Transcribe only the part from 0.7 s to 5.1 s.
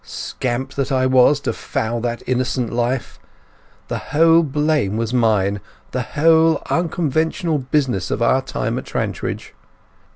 that I was to foul that innocent life! The whole blame